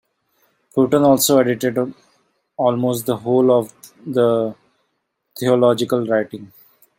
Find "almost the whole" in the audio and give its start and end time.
2.57-3.51